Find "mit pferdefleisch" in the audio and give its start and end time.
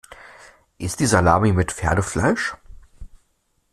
1.53-2.55